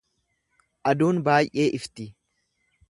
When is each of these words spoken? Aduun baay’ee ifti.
Aduun 0.93 1.21
baay’ee 1.29 1.69
ifti. 1.81 2.11